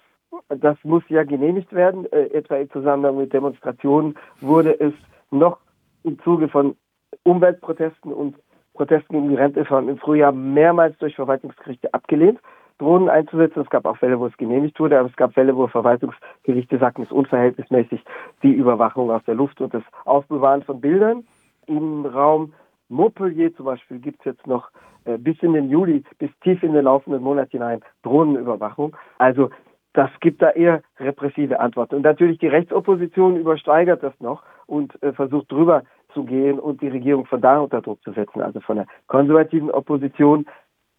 Das 0.48 0.78
muss 0.84 1.04
ja 1.10 1.24
genehmigt 1.24 1.74
werden. 1.74 2.10
Äh, 2.12 2.28
etwa 2.28 2.56
im 2.56 2.70
Zusammenhang 2.72 3.18
mit 3.18 3.34
Demonstrationen 3.34 4.16
wurde 4.40 4.80
es 4.80 4.94
noch 5.30 5.58
im 6.04 6.20
Zuge 6.20 6.48
von 6.48 6.78
Umweltprotesten 7.24 8.14
und 8.14 8.36
Protesten 8.78 9.14
gegen 9.14 9.30
die 9.30 9.36
Rentereform 9.36 9.90
im 9.90 9.98
Frühjahr 9.98 10.32
mehrmals 10.32 10.98
durch 11.00 11.16
Verwaltungsgerichte 11.16 11.94
abgelehnt, 11.94 12.40
Drohnen 12.78 13.10
einzusetzen. 13.10 13.62
Es 13.62 13.70
gab 13.70 13.86
auch 13.86 13.98
Fälle, 13.98 14.20
wo 14.20 14.28
es 14.28 14.38
genehmigt 14.38 14.80
wurde, 14.80 15.00
aber 15.00 15.10
es 15.10 15.16
gab 15.16 15.34
Fälle, 15.34 15.56
wo 15.56 15.68
Verwaltungsgerichte 15.68 16.78
sagten, 16.78 17.02
es 17.02 17.08
ist 17.10 17.14
unverhältnismäßig 17.14 18.04
die 18.44 18.54
Überwachung 18.54 19.10
aus 19.12 19.24
der 19.26 19.36
Luft 19.36 19.60
und 19.62 19.74
das 19.74 19.84
Aufbewahren 20.06 20.64
von 20.64 20.80
Bildern. 20.80 21.26
Im 21.66 22.06
Raum 22.06 22.54
Montpellier 22.90 23.54
zum 23.56 23.66
Beispiel 23.66 24.00
gibt 24.00 24.20
es 24.20 24.26
jetzt 24.26 24.48
noch 24.48 24.70
äh, 25.06 25.18
bis 25.18 25.42
in 25.42 25.54
den 25.54 25.70
Juli, 25.70 26.04
bis 26.20 26.30
tief 26.42 26.62
in 26.64 26.74
den 26.74 26.86
laufenden 26.86 27.22
Monat 27.22 27.50
hinein 27.52 27.82
Drohnenüberwachung. 28.04 28.96
Also 29.18 29.50
das 29.94 30.12
gibt 30.20 30.42
da 30.44 30.52
eher 30.52 30.84
repressive 31.00 31.60
Antworten. 31.60 31.96
Und 31.96 32.04
natürlich 32.04 32.38
die 32.38 32.48
Rechtsopposition 32.48 33.36
übersteigert 33.36 34.04
das 34.04 34.14
noch 34.20 34.44
und 34.68 35.02
äh, 35.02 35.12
versucht 35.14 35.52
drüber 35.52 35.84
zu 36.18 36.24
gehen 36.24 36.58
und 36.58 36.82
die 36.82 36.88
Regierung 36.88 37.28
von 37.28 37.42
da 37.42 37.60
unter 37.60 37.82
Druck 37.82 38.02
zu 38.02 38.12
setzen, 38.12 38.42
also 38.42 38.60
von 38.60 38.78
der 38.78 38.88
konservativen 39.06 39.70
Opposition. 39.70 40.48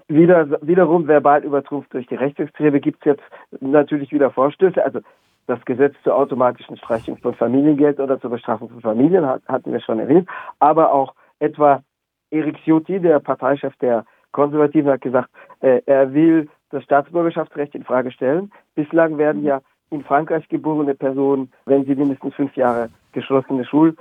Wieder, 0.07 0.49
wiederum 0.63 1.09
verbal 1.09 1.45
übertrumpft 1.45 1.93
durch 1.93 2.07
die 2.07 2.15
Rechtsextreme 2.15 2.81
gibt 2.81 3.01
es 3.01 3.05
jetzt 3.05 3.23
natürlich 3.61 4.13
wieder 4.13 4.31
Vorstöße. 4.31 4.83
Also 4.83 5.01
das 5.49 5.63
Gesetz 5.65 5.97
zur 6.05 6.15
automatischen 6.15 6.77
Streichung 6.77 7.17
von 7.19 7.35
Familiengeld 7.35 7.99
oder 7.99 8.21
zur 8.21 8.31
Bestrafung 8.31 8.71
von 8.71 8.81
Familien 8.81 9.27
hatten 9.27 9.73
wir 9.73 9.81
schon 9.81 9.99
erwähnt. 9.99 10.29
Aber 10.61 10.93
auch 10.93 11.15
etwa 11.41 11.83
Erik 12.31 12.57
Ciotti, 12.65 13.01
der 13.01 13.19
Parteichef 13.19 13.75
der 13.79 14.05
Konservativen, 14.31 14.91
hat 14.91 15.01
gesagt, 15.01 15.31
äh, 15.61 15.83
er 15.85 16.15
will 16.15 16.49
das 16.71 16.85
Staatsbürgerschaftsrecht 16.85 17.75
in 17.75 17.83
Frage 17.83 18.13
stellen. 18.13 18.53
Bislang 18.77 19.19
werden 19.19 19.43
ja 19.43 19.61
in 19.91 20.05
Frankreich 20.05 20.49
geborene 20.49 20.95
Personen, 20.95 21.51
wenn 21.67 21.85
sie 21.87 21.97
mindestens 21.97 22.35
fünf 22.35 22.55
Jahre 22.57 22.89
geschlossene 23.13 23.65
Schul 23.65 23.97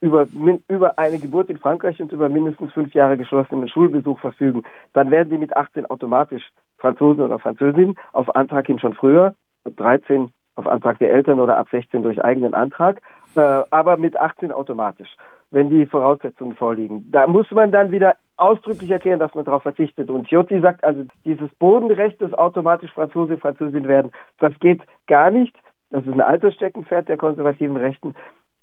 über, 0.00 0.26
über 0.68 0.98
eine 0.98 1.18
Geburt 1.18 1.50
in 1.50 1.58
Frankreich 1.58 2.00
und 2.00 2.12
über 2.12 2.28
mindestens 2.28 2.72
fünf 2.72 2.94
Jahre 2.94 3.16
geschlossenen 3.16 3.68
Schulbesuch 3.68 4.18
verfügen, 4.20 4.62
dann 4.92 5.10
werden 5.10 5.30
die 5.30 5.38
mit 5.38 5.56
18 5.56 5.86
automatisch 5.86 6.50
Franzosen 6.78 7.22
oder 7.22 7.38
Französinnen 7.38 7.96
auf 8.12 8.34
Antrag 8.34 8.66
hin 8.66 8.78
schon 8.78 8.94
früher, 8.94 9.34
13 9.64 10.30
auf 10.56 10.66
Antrag 10.66 10.98
der 10.98 11.12
Eltern 11.12 11.40
oder 11.40 11.56
ab 11.58 11.68
16 11.70 12.02
durch 12.02 12.22
eigenen 12.22 12.54
Antrag, 12.54 13.00
äh, 13.34 13.40
aber 13.70 13.96
mit 13.96 14.16
18 14.16 14.52
automatisch, 14.52 15.08
wenn 15.50 15.70
die 15.70 15.86
Voraussetzungen 15.86 16.56
vorliegen. 16.56 17.10
Da 17.10 17.26
muss 17.26 17.50
man 17.50 17.70
dann 17.70 17.90
wieder 17.90 18.16
ausdrücklich 18.36 18.90
erklären, 18.90 19.20
dass 19.20 19.34
man 19.34 19.44
darauf 19.44 19.62
verzichtet. 19.62 20.08
Und 20.10 20.28
Ciotti 20.28 20.60
sagt 20.60 20.82
also, 20.82 21.04
dieses 21.24 21.50
Bodenrecht, 21.56 22.20
das 22.22 22.32
automatisch 22.32 22.90
Franzose, 22.92 23.36
Französin 23.36 23.86
werden, 23.86 24.12
das 24.38 24.58
geht 24.60 24.82
gar 25.06 25.30
nicht. 25.30 25.54
Das 25.90 26.06
ist 26.06 26.12
ein 26.12 26.20
altes 26.20 26.54
Steckenpferd 26.54 27.08
der 27.08 27.16
konservativen 27.16 27.76
Rechten 27.76 28.14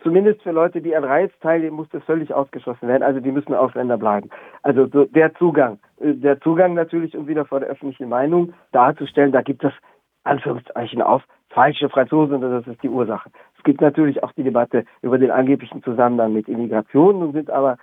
zumindest 0.03 0.41
für 0.43 0.51
Leute, 0.51 0.81
die 0.81 0.95
an 0.95 1.03
Reiz 1.03 1.31
teilnehmen, 1.41 1.75
muss 1.75 1.89
das 1.89 2.03
völlig 2.03 2.33
ausgeschlossen 2.33 2.87
werden. 2.87 3.03
Also 3.03 3.19
die 3.19 3.31
müssen 3.31 3.53
Ausländer 3.53 3.97
bleiben. 3.97 4.29
Also 4.63 4.85
der 4.85 5.33
Zugang. 5.35 5.79
Äh, 5.99 6.13
der 6.13 6.39
Zugang 6.41 6.73
natürlich, 6.73 7.15
um 7.17 7.27
wieder 7.27 7.45
vor 7.45 7.59
der 7.59 7.69
öffentlichen 7.69 8.09
Meinung 8.09 8.53
darzustellen, 8.71 9.31
da 9.31 9.41
gibt 9.41 9.63
es 9.63 9.73
Anführungszeichen 10.23 11.01
auf 11.01 11.23
falsche 11.49 11.89
Franzosen 11.89 12.41
das 12.41 12.67
ist 12.67 12.83
die 12.83 12.89
Ursache. 12.89 13.29
Es 13.57 13.63
gibt 13.63 13.81
natürlich 13.81 14.21
auch 14.23 14.31
die 14.33 14.43
Debatte 14.43 14.85
über 15.01 15.17
den 15.17 15.31
angeblichen 15.31 15.81
Zusammenhang 15.81 16.33
mit 16.33 16.47
Immigration 16.47 17.23
und 17.23 17.31
sind 17.31 17.49
aber 17.49 17.77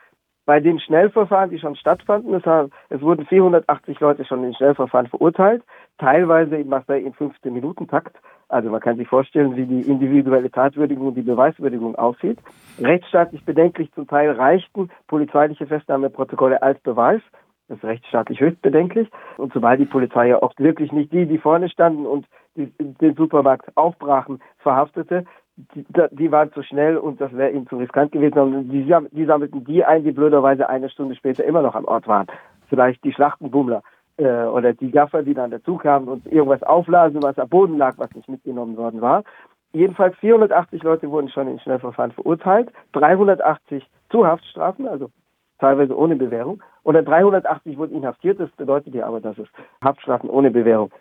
bei 0.46 0.60
den 0.60 0.78
Schnellverfahren, 0.78 1.50
die 1.50 1.58
schon 1.58 1.74
stattfanden, 1.74 2.34
es, 2.34 2.44
haben, 2.44 2.70
es 2.90 3.00
wurden 3.00 3.24
480 3.24 3.98
Leute 4.00 4.24
schon 4.24 4.44
in 4.44 4.54
Schnellverfahren 4.54 5.06
verurteilt, 5.06 5.62
teilweise 5.98 6.56
in 6.56 6.68
Marseille 6.68 7.02
in 7.02 7.14
15-Minuten-Takt. 7.14 8.16
Also 8.48 8.70
man 8.70 8.80
kann 8.80 8.96
sich 8.96 9.08
vorstellen, 9.08 9.56
wie 9.56 9.66
die 9.66 9.88
individuelle 9.88 10.50
Tatwürdigung 10.50 11.08
und 11.08 11.14
die 11.14 11.22
Beweiswürdigung 11.22 11.94
aussieht. 11.96 12.38
Rechtsstaatlich 12.80 13.44
bedenklich 13.44 13.92
zum 13.92 14.06
Teil 14.06 14.32
reichten 14.32 14.90
polizeiliche 15.06 15.66
Festnahmeprotokolle 15.66 16.62
als 16.62 16.80
Beweis. 16.80 17.20
Das 17.68 17.78
ist 17.78 17.84
rechtsstaatlich 17.84 18.40
höchst 18.40 18.60
bedenklich. 18.62 19.08
Und 19.38 19.52
zumal 19.52 19.78
die 19.78 19.86
Polizei 19.86 20.28
ja 20.28 20.42
oft 20.42 20.60
wirklich 20.60 20.92
nicht 20.92 21.12
die, 21.12 21.26
die 21.26 21.38
vorne 21.38 21.68
standen 21.68 22.06
und 22.06 22.26
die, 22.56 22.72
den 22.78 23.14
Supermarkt 23.14 23.74
aufbrachen, 23.76 24.40
verhaftete, 24.58 25.24
die, 25.56 25.84
die 26.10 26.32
waren 26.32 26.52
zu 26.52 26.62
schnell 26.62 26.96
und 26.96 27.20
das 27.20 27.32
wäre 27.32 27.50
ihnen 27.50 27.66
zu 27.68 27.76
riskant 27.76 28.12
gewesen. 28.12 28.38
Und 28.38 28.68
die, 28.68 28.84
die 29.12 29.24
sammelten 29.24 29.64
die 29.64 29.84
ein, 29.84 30.04
die 30.04 30.12
blöderweise 30.12 30.68
eine 30.68 30.90
Stunde 30.90 31.14
später 31.14 31.44
immer 31.44 31.62
noch 31.62 31.74
am 31.74 31.84
Ort 31.84 32.06
waren. 32.06 32.26
Vielleicht 32.68 33.02
die 33.04 33.12
Schlachtenbummler 33.12 33.82
äh, 34.16 34.44
oder 34.44 34.72
die 34.72 34.90
Gaffer, 34.90 35.22
die 35.22 35.34
dann 35.34 35.50
dazu 35.50 35.76
kamen 35.76 36.08
und 36.08 36.26
irgendwas 36.26 36.62
auflasen, 36.62 37.22
was 37.22 37.38
am 37.38 37.48
Boden 37.48 37.78
lag, 37.78 37.94
was 37.98 38.14
nicht 38.14 38.28
mitgenommen 38.28 38.76
worden 38.76 39.00
war. 39.00 39.24
Jedenfalls 39.72 40.16
480 40.18 40.82
Leute 40.82 41.10
wurden 41.10 41.28
schon 41.28 41.48
in 41.48 41.58
Schnellverfahren 41.58 42.12
verurteilt, 42.12 42.70
380 42.92 43.84
zu 44.10 44.26
Haftstrafen, 44.26 44.86
also 44.86 45.10
teilweise 45.58 45.96
ohne 45.98 46.14
Bewährung, 46.16 46.62
oder 46.84 47.02
380 47.02 47.76
wurden 47.76 47.96
inhaftiert. 47.96 48.38
Das 48.38 48.50
bedeutet 48.52 48.94
ja 48.94 49.06
aber, 49.06 49.20
dass 49.20 49.36
es 49.38 49.48
Haftstrafen 49.82 50.30
ohne 50.30 50.50
Bewährung 50.50 50.92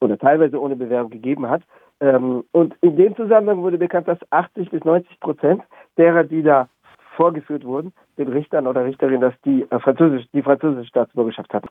oder 0.00 0.18
teilweise 0.18 0.60
ohne 0.60 0.76
Bewährung 0.76 1.10
gegeben 1.10 1.48
hat. 1.48 1.62
Ähm, 2.00 2.44
und 2.52 2.74
in 2.80 2.96
dem 2.96 3.14
Zusammenhang 3.16 3.62
wurde 3.62 3.78
bekannt, 3.78 4.08
dass 4.08 4.18
80 4.30 4.70
bis 4.70 4.84
90 4.84 5.20
Prozent 5.20 5.62
derer, 5.96 6.24
die 6.24 6.42
da 6.42 6.68
vorgeführt 7.16 7.64
wurden, 7.64 7.92
den 8.18 8.28
Richtern 8.28 8.66
oder 8.66 8.84
Richterinnen, 8.84 9.20
dass 9.20 9.34
die, 9.44 9.66
äh, 9.70 9.78
französisch, 9.78 10.26
die 10.32 10.42
französische 10.42 10.88
Staatsbürgerschaft 10.88 11.52
hatten. 11.54 11.62